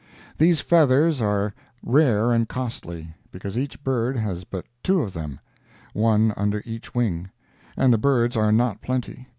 [0.35, 1.53] These feathers are
[1.83, 7.99] rare and costly, because each bird has but two of them—one under each wing—and the
[7.99, 9.27] birds are not plenty.